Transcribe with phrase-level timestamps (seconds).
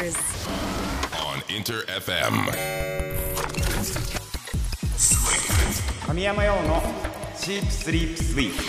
[0.00, 0.16] Masters.
[1.20, 2.32] On Inter FM.
[6.06, 6.82] 神山用の
[7.36, 8.62] シープスリープスイープ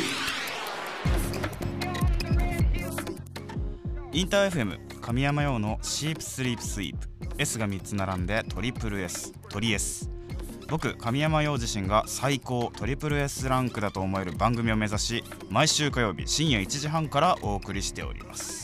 [4.11, 7.07] インター FM 神山用のシープスリープスイープ。
[7.37, 10.09] S が3つ並んでトリプル S トリ S
[10.67, 18.60] 僕神山陽自身が最高トリプル S ランクだと思える番組を目指し毎週火曜日深夜1時半からお送りしております、えー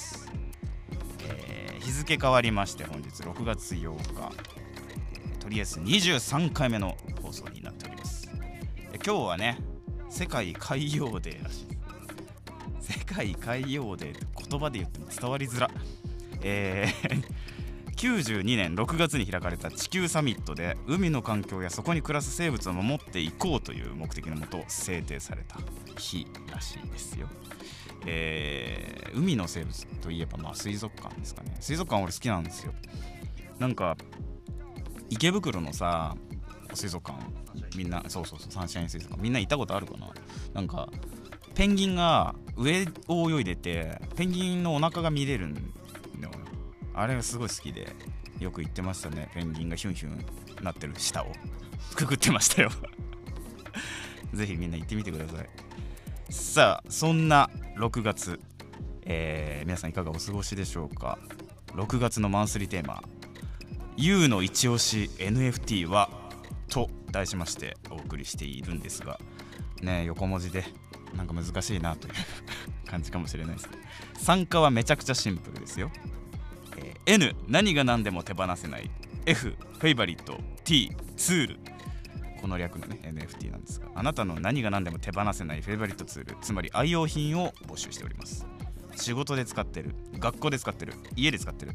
[1.87, 5.39] 日付変わりまして本日6月8日。
[5.39, 8.29] とりあえず23回目の放送になっております。
[8.91, 9.57] え今日はね
[10.09, 11.67] 世界海洋デーらしい。
[12.81, 15.71] 世界海洋デーって言葉で言っても伝わりづら。
[16.41, 17.23] えー
[17.95, 25.57] 92年6月に開かれた地球サミットで海の環境やそこに暮らす生物を守っていこうという目的のもと制定された
[25.97, 27.27] 日らしいですよ。
[28.05, 31.55] えー海の生物といえばまあ水族館ですかね。
[31.59, 32.73] 水族館俺好きなんですよ。
[33.57, 33.97] なんか
[35.09, 36.15] 池袋のさ
[36.73, 37.25] 水族館
[37.75, 40.09] みんなそうそうそうサンシャイン水族館みんな行ったことあるかな。
[40.53, 40.89] なんか
[41.55, 45.59] ペンギンが上を泳いでてペンギンのお腹が見れるんだ
[46.21, 46.31] よ。
[46.93, 47.95] あれがすごい好きで
[48.39, 49.29] よく行ってましたね。
[49.33, 51.27] ペンギンがヒュンヒュンなってる下を。
[51.95, 52.69] くぐってましたよ。
[54.33, 55.49] ぜひみんな行ってみてください。
[56.29, 58.39] さあそんな6月、
[59.03, 61.19] えー皆さんいかがお過ごしでしょうか
[61.73, 63.03] ？6月のマンスリーテーマ
[63.97, 66.09] 「U の一押し NFT は?」
[66.69, 69.19] と題しましてお送りしているんですが
[69.81, 70.63] ね横文字で
[71.15, 72.13] なんか難しいなという
[72.89, 73.69] 感じかもしれないです
[74.17, 75.91] 参加はめちゃくちゃシンプルですよ、
[76.77, 78.89] えー N 何が何でも手放せない。
[79.25, 80.37] F フェイバリット。
[80.65, 81.59] T ツール。
[82.41, 88.45] この略のね NFT なんですがあなたの何が何でも手放せないフェイバリットツールつまり愛用品を募集しております。
[88.95, 91.73] 仕事で使ってる学校で使ってる家で使ってる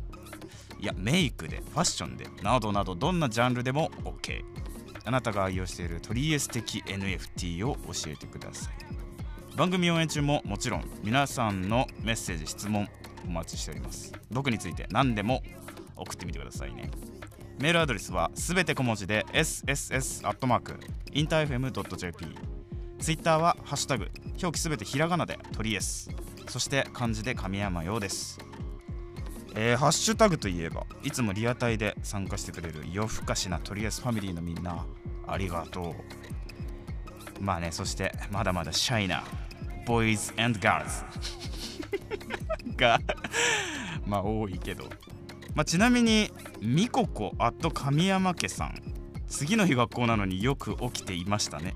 [0.81, 4.43] いやメイクでファッションでなどなどどんなジャンルでも OK
[5.05, 9.57] あなたが愛用しているトリエス的 NFT を教えてください。
[9.57, 12.89] 番組応援中ももちろん皆さんのメッセージ質問
[13.27, 14.13] お待ちしております。
[14.31, 15.43] 僕について何でも
[15.97, 16.91] 送ってみてくださいね。
[17.63, 22.27] メールアドレスはすべて小文字で sss.interfm.jp
[22.99, 24.11] ツイッターはハッシュタグ
[24.43, 26.11] 表記すべてひらがなでトリエス。
[26.49, 28.41] そして漢字で神山用です。
[29.55, 34.85] えーハッシュタグといえばいつもリアタイで参加してくれる夜更かしなトリエスファミリーのみんな
[35.29, 35.95] ありがと
[37.41, 37.41] う。
[37.41, 39.23] まあねそしてまだまだシャイな
[39.87, 41.05] ボーイズガールズ。
[42.77, 42.99] が
[44.05, 44.91] まあ多いけど。
[45.55, 46.29] まあ、ちなみに
[46.65, 48.81] みここあと神山家さん。
[49.27, 51.75] 次の日学校なのによく起きていましたね。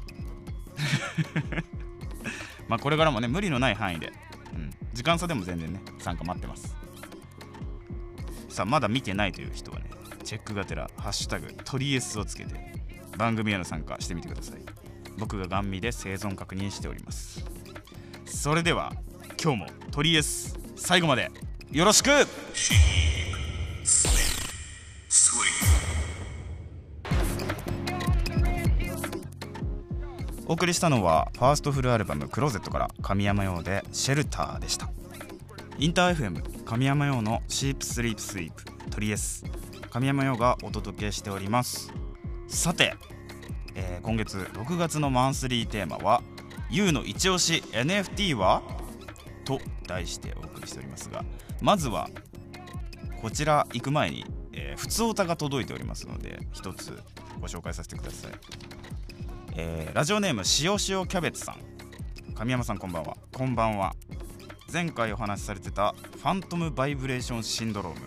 [2.68, 4.12] まあこれからもね無理のない範囲で、
[4.54, 6.76] うん、時間差でも全然ね参加待ってます。
[8.48, 9.90] さあまだ見てないという人はね
[10.22, 12.54] チェックがてら「ハッシュタグトリエス」をつけて
[13.18, 14.60] 番組への参加してみてください。
[15.18, 17.44] 僕がガン見で生存確認しております。
[18.24, 18.92] それでは
[19.42, 21.32] 今日もトリエス最後まで
[21.72, 22.10] よろしく!
[30.48, 34.88] お送りしたのはファーストフルアルバム「クローゼット」から神山用で「シェルター」でした。
[35.78, 39.44] インター FM 神山用のシープスリープスイープトリエス。
[39.90, 41.92] 神山用がお届けしております。
[42.46, 42.94] さて、
[43.74, 46.22] えー今月6月のマンスリーテーマは
[46.70, 48.62] 「YOU の一押し NFT は?」
[49.44, 51.24] と題してお送りしておりますが
[51.60, 52.08] まずは
[53.20, 56.96] こちら行く前に、えー、普通歌が届いておりますので一つ
[57.40, 58.75] ご紹介させてください。
[59.58, 61.56] えーラジオネームしおしおキャベツさん。
[62.34, 63.16] 神山さんこんばんは。
[63.32, 63.94] こんばんは。
[64.70, 68.00] 前回お話しされてたファントムバイブレーションシンドローム。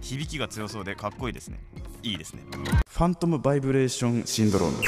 [0.00, 1.60] 響きが強そうでかっこいいですね。
[2.02, 2.42] いいですね。
[2.88, 4.82] ファントムバイブレーションシンドローム。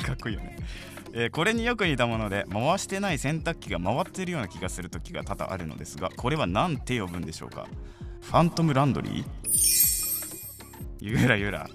[0.00, 0.56] かっこいいよね、
[1.14, 7.66] えーこれによく似たもので回してない洗濯機が回ってるような気がする時が多々あるのですがこれは何て呼ぶんでしょうか。
[8.20, 9.26] ファントムランドリー？
[11.00, 11.68] ゆらゆら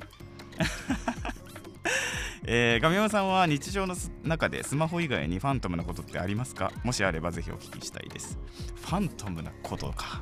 [2.49, 6.71] えー、神山さんは日常の中でスマホ以外にファントムなことってありますか？
[6.83, 8.37] もしあればぜひお聞きしたいです。
[8.75, 10.21] ファントムなことか。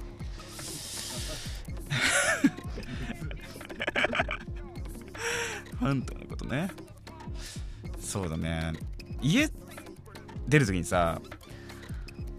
[5.79, 6.71] ファントムなことね。
[7.99, 8.73] そうだね。
[9.21, 9.49] 家
[10.47, 11.21] 出るときにさ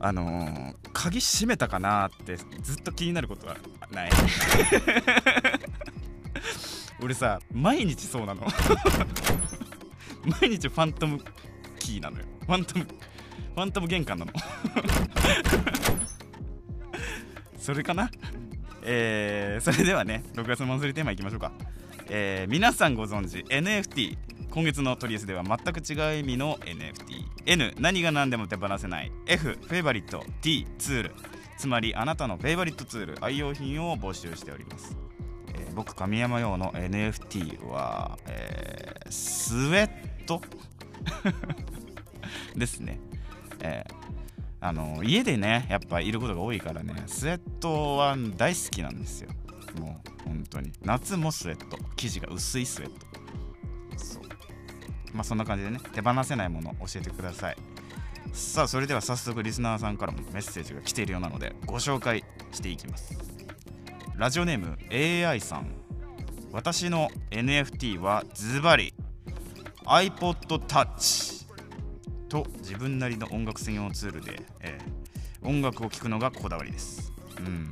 [0.01, 3.59] あのー鍵閉めたかなってずっと気になることは
[3.93, 4.11] ない。
[7.07, 8.43] 俺さ毎日そうなの。
[10.41, 11.21] 毎日ファントム
[11.79, 12.25] キーなのよ。
[12.45, 14.33] ファントムファントム玄関なの。
[17.61, 18.11] それかな？
[18.83, 21.53] えー、それではね6月のマンスリーテーマいきましょうか、
[22.09, 24.19] えー、皆さんご存知 NFT
[24.51, 29.13] 今月のトリエスでは全く違う意味の NFT N 何が何でも手放せない。
[29.27, 30.25] F フェイバリット。
[30.43, 31.15] T ツール。
[31.57, 33.15] つまりあなたのフェイバリットツール。
[33.21, 34.97] 愛用品を募集しております、
[35.77, 39.91] 僕神山用の NFT は、えースウェッ
[40.27, 40.43] ト？
[42.57, 42.99] ですね、
[43.61, 44.07] えー
[44.59, 49.31] あの家でねやっぱいることが多いからねスウェットは大好きなんですよ。
[49.79, 50.73] もう本当に。
[50.83, 51.79] 夏もスウェット。
[51.95, 53.07] 生地が薄いスウェット。
[53.99, 54.23] そう。
[55.13, 57.57] まあそんな感じでね手放せないもの教えてください。
[58.33, 63.36] さあそれでは早速リスナーさんからもメッセージが来ているようなのでご紹介していきます。
[64.17, 65.67] ラジオネーム AI さん。
[66.51, 68.95] 私の NFT はズバリ
[69.85, 71.47] iPod Touch
[72.27, 77.71] と自分なりの音楽専用ツールで、えー音楽を聴くのがこだわりです、うん。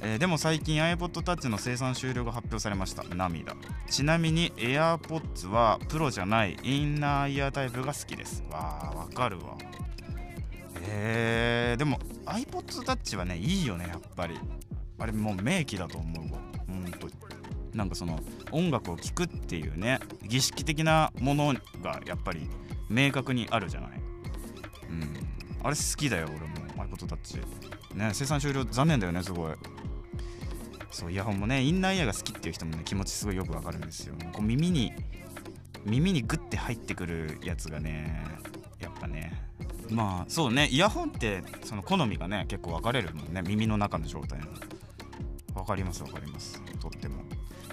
[0.00, 3.04] えーでも最近 iPod Touch の生産終了が発表されました。
[3.14, 3.54] 涙。
[3.90, 8.42] ちなみに AirPods はプロじゃないインナーイヤータイプが好きです。
[8.50, 9.58] わーわかるわ。
[10.88, 14.40] えー、でも iPod Touch はねいいよねやっぱり。
[14.98, 16.40] あれもう名機だと思うわ。
[16.66, 17.12] 本当に。
[17.74, 18.18] なんかその
[18.50, 22.48] 音楽を聴くっていうね儀式的なものがやっぱり
[22.88, 23.90] 明確にあるじゃない。
[24.90, 25.28] うん。
[25.62, 26.38] あれ好きだよ俺
[26.86, 27.42] も iPod Touch
[27.94, 29.54] ね生産終了残念だよねすごい。
[30.90, 34.14] そうイヤホンもねインナーイヤーが好きっていう人もね気持ちすごいよくわかるんですよ。
[34.32, 34.92] こう耳に
[35.84, 38.24] 耳にグッて入ってくるやつがね
[38.80, 39.44] やっぱね。
[39.90, 44.46] まあそうねイヤホンってその好みがね結構分かれるもんね耳の中の状態の。
[45.68, 46.60] かります分かります。
[46.80, 47.22] とっても。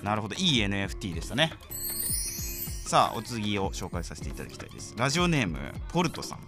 [0.04, 0.36] なるほど。
[0.36, 1.52] いい NFT でしたね。
[2.86, 4.94] さあお次を紹介させていただきたいです。
[4.98, 5.58] ラジオネーム
[5.90, 6.40] ポルトさん、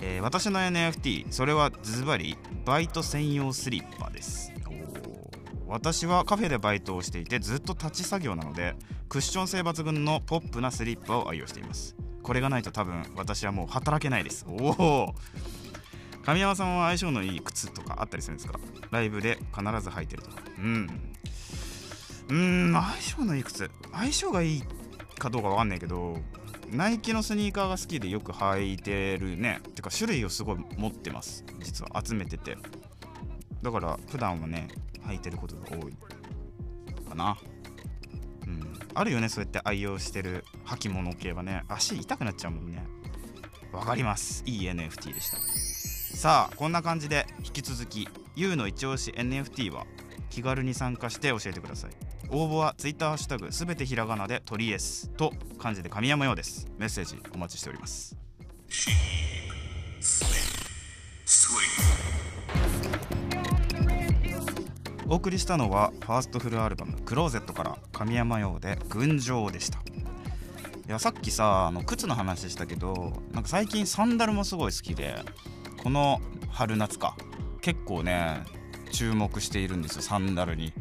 [0.00, 2.36] えー私の NFT それはズバリ
[2.66, 4.52] バイト専用スリッパです。
[5.66, 8.76] 私はカフェでバイトをしていてずっと立ち作業なので
[9.08, 11.96] クッション性抜群のポップなスリッパを愛用しています。
[12.22, 14.44] これがないと多分私はもう働けないです。
[14.48, 15.14] おお
[16.24, 18.58] 神山さんは相性のいい靴とかあったりするんですか？
[18.90, 20.30] ライブで必ず履いてると。
[20.30, 21.12] かうん。
[22.28, 24.62] うん相性のいい靴相性がいい
[25.18, 26.18] かどうかわかんないけど
[26.72, 29.60] ナイキのスニーカーが好きでよく履いてるね。
[29.74, 31.44] てか種類をすごい持ってます。
[31.60, 32.02] 実は。
[32.04, 32.58] 集めてて。
[33.62, 34.68] だから普段はね
[35.06, 35.92] 履いてることが多い
[37.08, 37.38] かな。
[38.46, 38.78] うん。
[38.94, 41.62] あるよねそうやって愛用してる履物系はね。
[41.68, 42.84] 足痛くなっちゃうもんね。
[43.72, 44.42] わかります。
[44.44, 45.36] いい NFT でした。
[46.16, 49.86] さあこんな感じで引き続き U の一押し NFT は
[50.28, 51.90] 気軽に参加して教えてください。
[52.28, 56.68] 応募は Twitter ハッシュタグすべてひらがなでトリエスと漢字で神山用です。
[56.76, 58.14] メッセージお待ちしております。
[65.08, 69.78] お送りしたのはファーストフルアルバム「クローゼット」から神山用で「群青」でした。
[69.78, 69.82] い
[70.88, 75.24] やさっきさあの靴の話したけどなんか最近サンダルもすごい好きで
[75.82, 77.16] この春夏か。
[77.66, 78.44] 結構ね
[78.92, 80.72] 注目しているんですよサンダルに。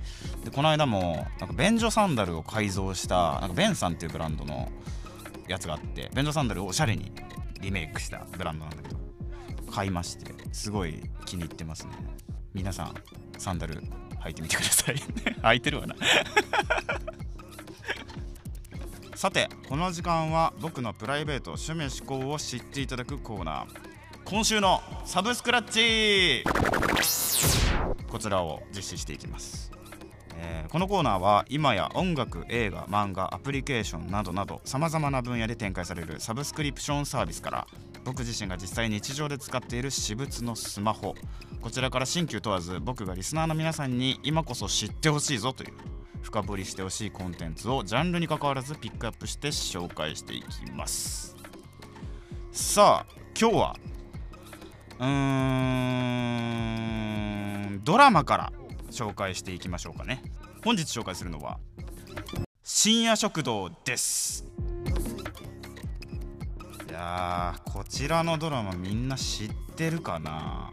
[0.44, 4.72] でこの間もなんか便所サンダルを改造したなんかベンさんっていうブランドの
[5.48, 7.12] やつがあって便所サンダルをおしゃれに
[7.60, 9.00] リメイクしたブランドなんだけど
[9.72, 11.94] 買いましてすごい気に入ってますね。
[12.54, 12.94] 皆さん
[13.40, 13.82] サンダル
[14.24, 14.96] 履いてみてください。
[15.42, 15.96] 履いてるわな。
[19.16, 23.95] さてこの時間は僕のプライベート趣味思考を知っていただくコーナー。
[24.26, 26.44] 今週のサブスクラッチ。
[28.08, 29.72] こちらを実施していきます、
[30.38, 37.68] えーこのコーナーは今や音楽映画漫画アプリケーションなどなどさまざまな分野で展開されるサブスクリプションサービスから
[38.04, 41.14] 僕自身が実際日常で使っている私物のスマホ。
[41.62, 45.74] こちらから新旧問わず僕がリスナーの皆さんに今こそ知ってほしいぞという
[46.24, 51.36] 深掘りしてほしいコンテンツをジャンルに関わらずピックアップして紹介していきます。
[52.52, 53.76] さあ今日は
[55.00, 55.06] うー
[57.70, 58.54] んドラマから
[58.92, 60.24] 紹介していきましょうかね。
[60.64, 61.60] 本日紹介するのは
[62.64, 64.46] 深夜食堂です。
[66.90, 70.72] いやーこちらのドラマみんな知ってるかな？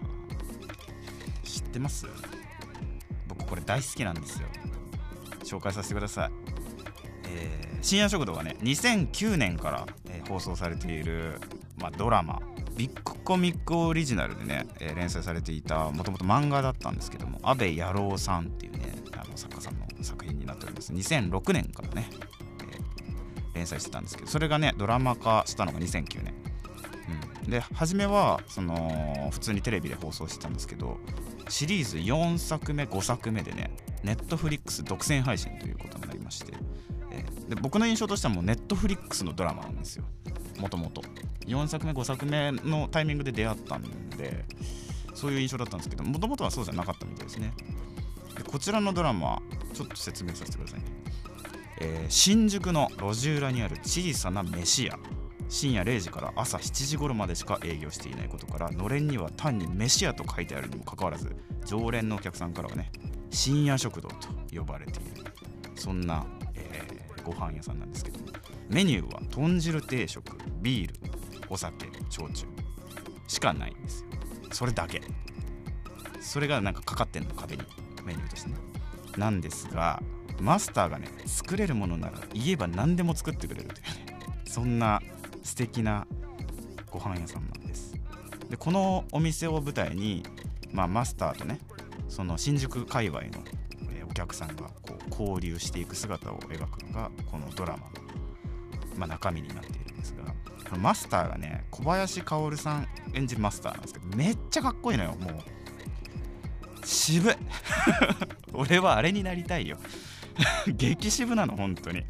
[1.43, 2.07] 知ってます？
[3.27, 4.47] 僕これ大好きなんですよ。
[5.43, 6.31] 紹介させてください、
[7.29, 11.41] えー深夜食堂はね2009年から、えー放送されている、
[11.77, 12.41] まあ、ドラマ。
[12.77, 20.93] ビッグコミックオリジナルでね、えー連載されていたもともと漫画だったんですけども阿部野郎さんっていうねあの作家さんの作品になっております。
[20.93, 22.23] 2006年からね、えー
[23.55, 26.35] 連載してたんですけどそれがねドラマ化したのが2009年、
[27.45, 30.97] うん、で初めはその普通にテレビで放送してたんですけど
[31.49, 36.55] シリーズ4作目5作目でねネットフリックス独占配信ということになりまして、
[37.11, 40.05] えーで僕の印象としてはもうネットフリックスのドラマなんですよ。
[40.59, 41.03] もともと。
[41.47, 44.45] 4作目5作目のタイミングで出会ったんで
[45.15, 47.53] そういう印象だったんですけどもともとはそうじゃなかったみたいですね。
[48.37, 49.43] でこちらのドラマ
[49.75, 50.87] ちょっと説明させてくださいね、
[51.81, 54.99] えー新宿の路地裏にある小さな飯屋。
[55.49, 62.91] 深夜0時から朝7時頃までしか営業していないことからのれんには単に飯屋と書いてあるにもかかわらず常連のお客さんからはね
[63.31, 64.17] 深夜食堂と
[64.51, 65.25] 呼ばれている。
[65.75, 68.27] そんな、えーご飯屋さんなんですけども。
[68.73, 70.25] メニューは豚汁定食
[70.63, 70.95] ビール
[71.51, 72.47] お酒焼酎。
[73.29, 74.07] しかないんですよ。
[74.51, 75.03] それだけ。
[76.23, 77.63] それがなんかかかってんの壁に。
[78.03, 78.49] メニューとして。
[78.49, 78.57] ね
[79.19, 80.03] なんですが
[80.41, 84.19] マスターがね作れるものなら言えば何でも作ってくれるというね。
[84.47, 85.03] そんな
[85.43, 86.07] 素敵な
[86.91, 87.93] ご飯屋さんなんです。
[88.49, 90.23] でこのお店を舞台に、
[90.73, 91.59] まあ、マスターとね
[92.09, 93.29] その新宿界隈の、
[94.11, 97.85] お客さんがこう交流していく姿を描くのがこのドラマ、
[98.97, 100.25] まあ、中身になっているんですが
[100.69, 105.33] このマスターがね小林薫さん演じるマスターなんですけどめっちゃかっこいいのよもう。
[106.85, 107.35] 渋い
[108.53, 109.79] 俺はあれになりたいよ。
[110.67, 112.05] 激渋なの本当に。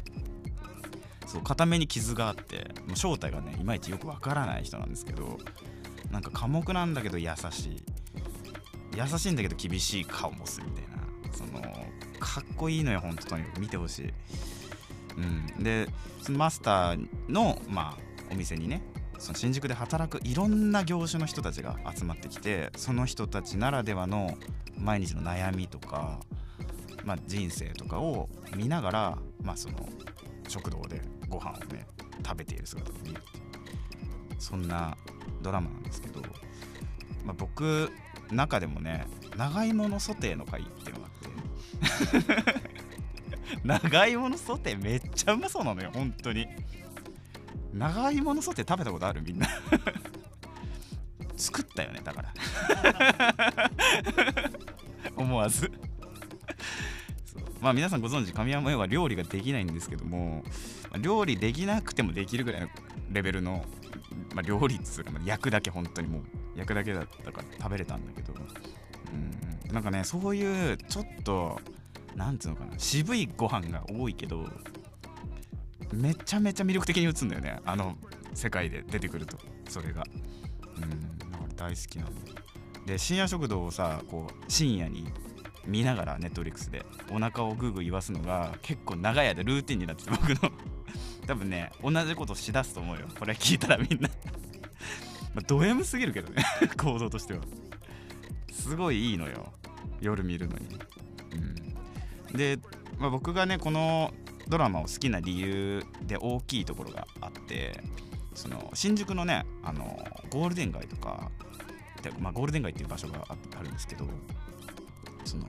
[1.27, 5.39] そう片目に傷があってもう正体がねいまいちよくわからない人なんですけど
[6.11, 7.83] なんか寡黙なんだけど優しい。
[8.95, 11.03] 優しいんだけど厳しい顔もするみたいな。
[11.33, 11.61] その
[12.19, 14.13] かっこいいのよ本当とに見てほしい、
[15.17, 15.87] うん、で
[16.21, 17.97] そのマスターのまあ
[18.31, 18.81] お店にね
[19.19, 24.37] その新宿で働くいろんな業種の人たちが集まってきてその人たちならではの
[24.77, 26.19] 毎日の悩みとか、
[27.03, 29.87] まあ、人生とかを見ながら、まあ、その
[30.47, 31.85] 食堂でご飯をね
[32.25, 33.21] 食べている姿を見る。
[34.39, 34.97] そんな
[35.41, 36.21] ドラマなんですけど、
[37.23, 37.89] まあ、僕
[38.29, 41.09] 中でもね長芋のソテーの回っていうのがあ
[42.17, 42.72] って
[43.63, 46.47] 長芋のソテーめっちゃうまそうなのよ本当に。
[47.73, 49.47] 長芋のソテー食べたことあるみんな。
[51.35, 53.71] 作ったよねだから。
[55.15, 55.71] 思わず。
[57.61, 60.43] まあ皆さんご存知神山用は料理ができないんですけども
[61.01, 62.67] 料理できなくてもできるぐらいの
[63.09, 63.63] レベルの、
[64.35, 66.23] まあ、料理っつうか焼くだけ本当にもう
[66.57, 68.33] 焼くだけだったから食べれたんだけど。
[68.33, 69.73] うん。
[69.73, 71.59] なんかねそういうちょっと
[72.15, 74.47] なんつうのかな渋いご飯が多いけど
[75.91, 77.95] めちゃめちゃ魅力的に映るんだよねあの
[78.33, 79.37] 世界で出てくると
[79.69, 80.03] それが。
[80.77, 81.13] うん
[81.55, 82.31] 大好きなんで
[82.85, 85.07] で深夜食堂をさこう深夜に
[85.65, 90.51] 見ながらネットリックスでお腹をグーグー言わすのが結構長い間ルーティンになってて僕の。
[91.25, 93.07] 多分ね同じことしだすと思うよ。
[93.17, 94.09] これ聞いたらみんな。
[95.33, 96.43] まド M すぎるけどね
[96.77, 97.39] 行動としては。
[98.51, 99.53] すごいいいのよ。
[100.01, 100.67] 夜見るのに、
[102.33, 102.59] で、
[102.99, 104.13] まあ、僕がねこの
[104.47, 107.79] ドラマを好きな理由で大きいところがあって
[108.35, 109.97] その新宿のねあの
[110.29, 111.31] ゴールデン街とか
[112.01, 114.05] で、まあ、ゴールデン街っていう場所があるんですけど
[115.23, 115.45] その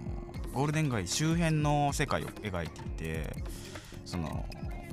[0.53, 3.37] ゴールデン街周辺の世界を描いていて
[4.05, 4.45] その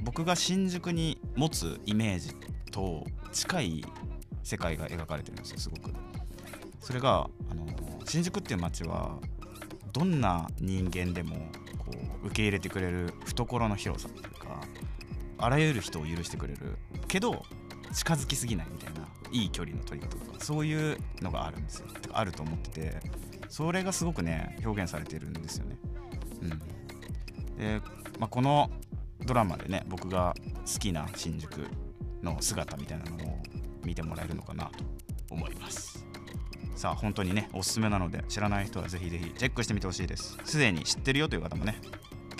[0.02, 2.34] 僕が新宿に持つイメージ
[2.72, 3.86] と近い
[4.44, 5.92] 世界が描かれてるんですよすごく。
[6.80, 7.68] それがあの
[8.06, 9.20] 新宿っていう街は
[9.94, 11.38] どんな人間でも
[12.24, 14.62] 受け入れてくれる懐の広さというか
[15.38, 17.44] あらゆる人を許してくれるけど
[17.94, 23.00] 近づきすぎないみたいないい距離の取り方とかそういうのがあるんですよあると思ってて
[23.50, 25.78] それがすごくね表現されてるんですよね。
[26.42, 27.82] うん、で、
[28.18, 28.72] まあ、この
[29.26, 30.34] ドラマでね僕が
[30.66, 31.68] 好きな新宿
[32.24, 33.40] の姿みたいなのを
[33.84, 34.84] 見てもらえるのかなと
[35.32, 36.06] 思います。
[36.76, 41.76] さあ本当にねおすすめなので知らない人はぜひぜひチェックしてみてほしいですすでに知ってるよという方もね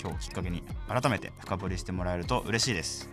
[0.02, 3.08] 今日きっかけに改めて深掘りしてもらえると嬉しいです。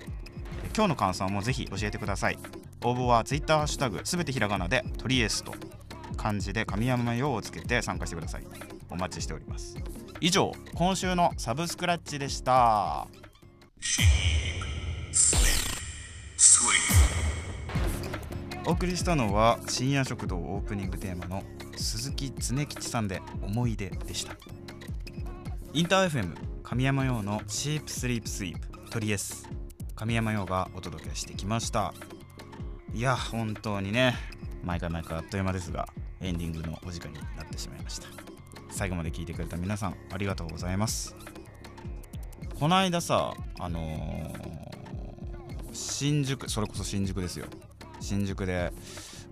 [0.76, 2.40] 今日の感想もぜひ教えてください。
[2.84, 5.54] 応募は Twitter ハッシュタグすべてひらがなでトリエスト
[6.18, 8.44] 漢字で神山用をつけて参加してください。
[8.90, 9.78] お待ちしております。
[10.20, 13.08] 以上今週のサブスクラッチでした。
[18.66, 21.44] お送りしたのは深夜食堂オープニングテーマの
[21.76, 24.36] 鈴木恒吉さんで思い出でした。
[25.74, 29.50] インター FM 神山用のシープスリープスイープトリエス
[29.96, 31.96] 神山用がお届けしてきました。
[32.94, 34.16] いや本当にね
[34.64, 35.90] 毎回毎回あっという間ですが
[36.22, 38.08] エンディングのお時間になってしまいました。
[38.70, 41.16] 最後まで聞いてくれた皆さんありがとうございます。
[42.60, 44.70] この間さあのー
[45.74, 47.48] 新宿それこそ新宿ですよ。
[48.00, 48.72] 新宿で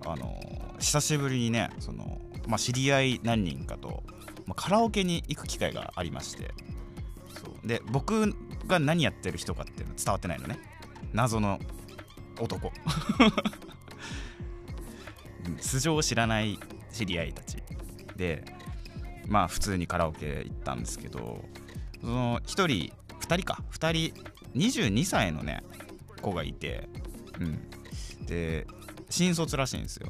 [0.08, 0.42] あの
[0.80, 4.02] 久しぶりにねその、まあ、知り合い何人かと、
[4.48, 6.52] まあ、カラオケに行く機会がありまして。
[7.68, 8.34] で僕
[8.66, 10.58] が何やってる人かっていうの伝わってないのね。
[11.14, 11.60] 謎の
[12.40, 12.72] 男。
[15.60, 16.60] 素性を知らない
[16.92, 17.58] 知り合いたち。
[18.16, 18.44] で
[19.28, 21.44] まあ普通にカラオケ行ったんですけど
[22.02, 22.92] その1人2
[23.36, 23.64] 人か。
[23.72, 24.24] 2人
[24.56, 25.64] 22歳のね
[26.22, 26.90] 子がいて、
[27.40, 28.66] うん、で
[29.10, 30.10] 新卒らしいんですよ。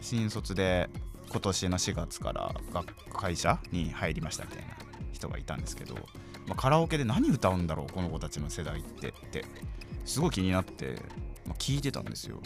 [0.00, 0.90] 新卒で
[1.30, 4.76] 今年の4月から学会社に入りましたみたいな
[5.12, 5.96] 人がいたんですけど、
[6.46, 9.44] まあ、カラオケで何歌うんだろうこの子たちの世代ってって
[10.04, 10.96] すごい気になって、
[11.46, 12.40] まあ、聞いてたんですよ。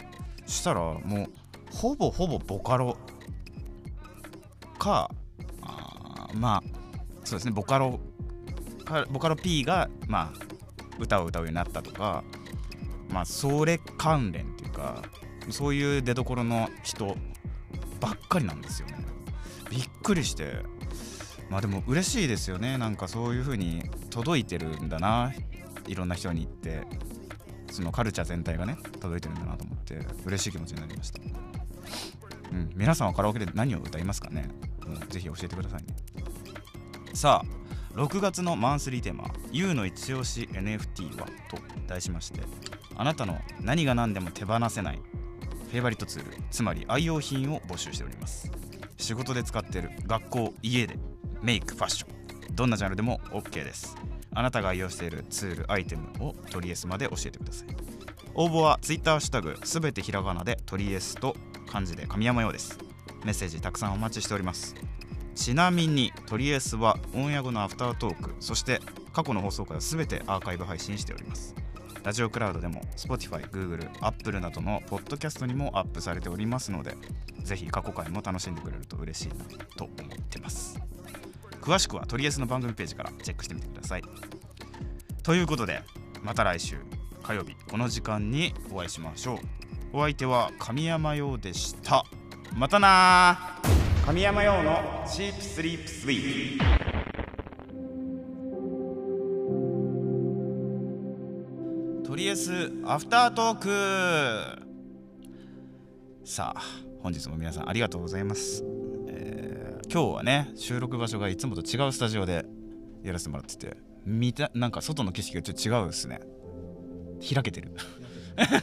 [0.45, 1.29] したらもう
[1.71, 2.97] ほぼほぼボカロ。
[4.77, 5.11] か
[5.61, 6.63] あーまあ
[7.25, 7.99] そうですねボカロ。
[9.11, 10.39] ボカロ P がまあ
[10.97, 12.23] 歌を歌うようになったとか
[13.09, 15.03] まあそれ関連っていうか
[15.49, 17.15] そういう出どころの人
[17.99, 18.95] ばっかりなんですよね。
[19.69, 20.63] びっくりして
[21.49, 22.77] まあでも嬉しいですよね。
[22.77, 25.33] なんかそういう風に届いてるんだな。
[25.87, 26.87] いろんな人に言って。
[27.71, 29.99] そのカルチャー全体がね届いてるんだなと思って。
[30.25, 31.21] 嬉しい気持ちになりました。
[32.51, 32.71] うん。
[32.75, 34.49] 皆さんはカラオケで何を歌いますかね、
[34.87, 35.95] うん、ぜひ教えてくださいね。
[37.13, 37.59] さあ
[37.99, 42.41] 6月のマンスリーテーマ「YOU の一押し NFT は?」と題しまして
[42.95, 45.01] あなたの何が何でも手放せない
[45.69, 48.51] フェイバリットツールつまり愛用品を募集しております。
[48.97, 50.99] 仕事で使ってる学校家で
[51.41, 53.95] メイクファッションどんなジャンルでも OK です。
[54.33, 57.67] あなたが愛用しているツールアイテムをトリエスまで教えてください。
[58.35, 61.35] 応募は Twitter ハッシュタグすべてひらがなでトリエスと
[61.67, 62.77] 漢字で神山用です。
[63.23, 64.75] メッセージたくさんお待ちしております。
[65.35, 68.81] ちなみにトリエスはオンエア後のアフタートークそして
[69.13, 71.55] 過去の放送回は全てアーカイブ配信しております。
[72.03, 76.95] ラジオクラウドでも Spotify、Google、Apple などのポッドキャストにもアップされておりますので
[77.43, 79.95] ぜひ過去回も楽しんでくれると嬉しいなと思っ
[80.29, 80.79] てます。
[81.69, 84.03] 詳しくはトリエスの番組ページからチェックしてみてください。
[85.21, 85.83] ということで
[86.23, 86.77] また来週
[87.21, 89.37] 火曜日この時間にお会いしましょう。
[89.93, 92.03] お相手は神山陽でした。
[92.55, 94.05] またなー。
[94.07, 96.57] 神山陽のチープスリープスイー
[102.01, 102.07] プ。
[102.07, 104.65] とりあえずアフタートーク。
[106.25, 106.61] さあ
[107.03, 108.63] 本日も皆さんありがとうございます、
[109.91, 112.45] 今日はね収録場所がいつもと違うスタジオで
[113.03, 116.19] やらせてもらってて見たなんか外の景色がちょっと違うですね。
[117.33, 117.71] 開けてる。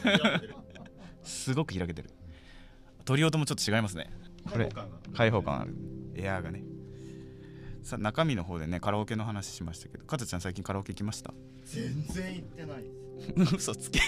[1.23, 2.09] すごく開けてる。
[3.05, 4.09] 鳥音もちょっと違いますね。
[4.51, 4.69] これ
[5.13, 5.75] 開放感ある。
[6.15, 6.63] エアーがね。
[7.83, 11.33] さあ中身の方でねカラオケの話しましたけどかたちゃん最近カラオケ行きました？
[11.65, 12.83] 全然行ってない。
[13.35, 13.99] で す嘘つけ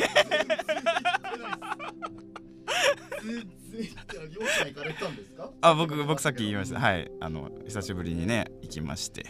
[4.73, 5.51] かれたんですか？
[5.61, 6.79] あ僕僕さっき言いました。
[6.79, 7.11] はい。
[7.19, 9.25] あの久しぶりにね行きまして。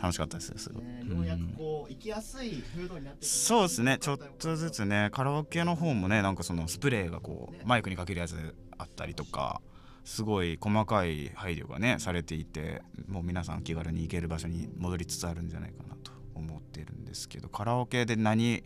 [0.00, 3.98] 楽しかったですよすごい、ねようやくこう行きやすい風土になってそうですね。
[4.00, 9.60] ちょっとずつねカラオケの方もねなんかそのスプレーがこうマイクにかけるやつあったりとか
[10.06, 18.64] すごい細かい配慮がねされていてもう皆さん気軽に行ける場所に戻りつつあるんじゃないかなと思ってるんですけどカラオケで何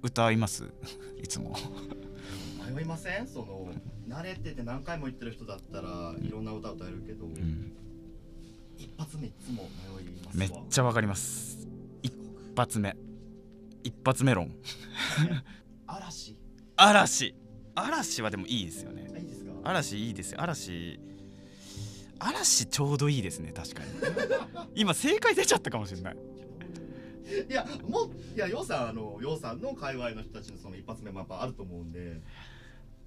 [0.00, 0.64] 歌います？
[1.22, 1.54] いつも
[2.70, 3.26] 迷いません？
[3.26, 3.70] その
[4.08, 7.72] 慣れてて何回も行ってる人だったらいろんな歌歌えるけど、うん。
[8.78, 9.62] 一発目いつも
[9.96, 10.32] 迷いますわ。
[10.34, 11.66] めっちゃわかります。
[12.02, 12.12] 一
[12.56, 12.96] 発目。
[13.84, 14.54] 一発メロン
[15.86, 16.36] 嵐。
[16.76, 17.34] 嵐。
[17.74, 19.10] 嵐はでもいいですよね。
[19.14, 19.52] あいいですか？
[19.64, 20.40] 嵐いいですよ。
[20.40, 21.00] 嵐。
[22.18, 23.88] 嵐ちょうどいいですね確かに。
[24.76, 26.16] 今正解出ちゃったかもしれない
[27.48, 32.20] いやもういやようさんあのようさんの界隈の人たちのその一発目もやっぱあると思うんで。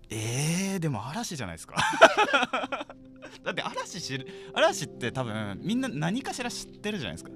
[0.10, 1.76] えー、でも嵐じゃないですか。
[3.44, 7.32] だって嵐知る嵐って多分みんな何かしら知ってるじゃないですか。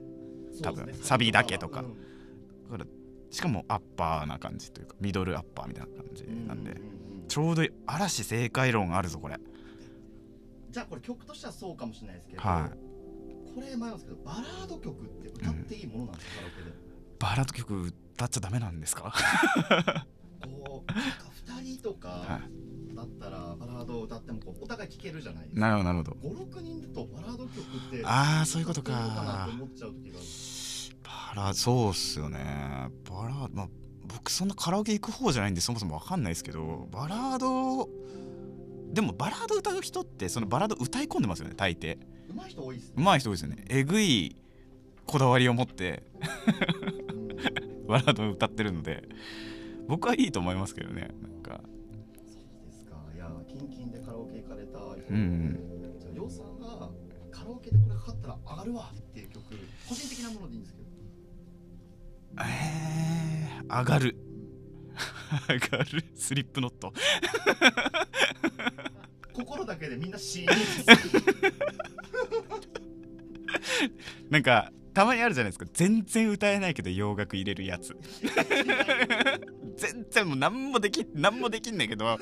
[0.62, 1.82] 多分サビだけとか。
[1.82, 1.96] うん。
[2.72, 2.86] だから
[3.32, 6.80] しかもアッパーな感じというかミドルアッパーみたいな感じなんで、
[7.28, 9.40] ちょうど嵐正解論あるぞこれ。
[10.70, 12.90] じゃあこれ曲としてはそうかもしれないですけど、はい。
[13.56, 16.69] これ迷うんですけどバラード曲って歌っていいものなんですか、カラオケで
[17.20, 17.82] バラード曲
[18.16, 19.14] 歌っちゃダメなんですか？
[20.42, 22.42] こうなんか2人とかは
[22.96, 25.62] だったらバラードを歌ってもこうお互い聴けるじゃないですか。
[25.62, 26.12] なるほどなるほど。
[26.30, 27.54] 56人だとバラード曲っ
[27.92, 29.48] てあーそういうことか。
[31.04, 32.90] バラそうっすよね。
[33.10, 33.68] バラまあ
[34.06, 37.88] 僕そんなカラオケ行く方じゃないんでそもそも分かんないですけどバラード
[38.92, 42.00] でもバラード歌う人ってそのバラード歌い込んでますよね大抵。
[42.34, 43.66] 上手い人多いっす上手い人多いですよね。
[43.70, 44.36] えぐい
[45.06, 46.04] こだわりを持って。
[46.74, 46.79] うん
[47.90, 49.04] バラードを歌ってるので
[49.88, 51.60] 僕はいいと思いますけどねなんか。
[52.24, 52.96] そうですか。
[53.16, 55.60] いや気キンキンでカラオケ行かれた人うん。
[56.28, 56.90] うさんが
[57.32, 59.44] カラオケでこれかかったら上がるわっていう曲
[59.88, 60.90] 個人的なものでいいんですけど。
[62.44, 64.16] えー、上がる。
[65.50, 66.04] 上がる。
[66.16, 66.94] スリップノット。
[69.34, 70.48] 心だけでみんなシーン
[74.30, 75.66] なんかたまにあるじゃないですか。
[75.74, 77.96] 全然歌えないけど洋楽入れるやつ。
[79.78, 82.20] 全然もう何もできん何もできんねんけど。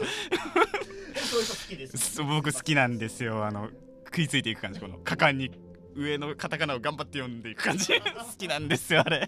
[2.27, 3.43] 僕好きなんですよ。
[3.43, 3.71] あの
[4.05, 4.79] 食いついていく感じ。
[4.79, 5.49] この果敢に
[5.95, 7.87] 上のカタカナを頑張って読んでいく感じ。
[8.13, 9.27] 好きなんですよあれ、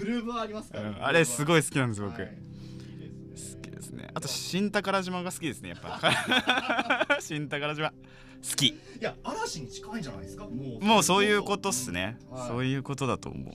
[0.00, 2.36] グルーヴはありますうから、んあれすごい好きなんです僕、はい
[4.14, 6.00] あと新宝島が好きですねやっぱ。
[7.20, 7.90] 新宝島。
[7.90, 7.94] 好
[8.56, 8.68] き。
[8.68, 10.44] いや嵐に近いんじゃないですか？
[10.44, 12.48] もうもうそういうことっすね、はい。
[12.48, 13.54] そういうことだと思う。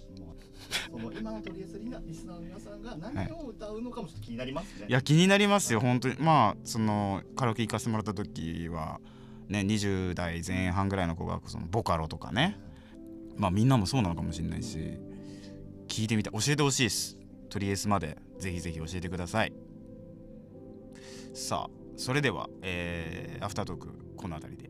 [0.92, 6.16] その今のトリエスリナリスナーの皆さんが何を歌うのかもちょっと気になりますね、いや気になりますよ本当に。
[6.20, 9.00] まあそのカラオケ行かせてもらった時は
[9.48, 12.58] ね20代前半ぐらいの子がそのボカロとかね。
[13.38, 14.78] まあみんなもそうなのかもしれないし
[15.88, 17.18] 聞いてみた教えてほしいです。
[17.50, 19.54] とりあえずまでぜひぜひ教えてください
[21.36, 24.70] さあそれでは、えーアフタートークこの辺りで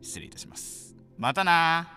[0.00, 0.96] 失礼いたします。
[1.18, 1.95] またな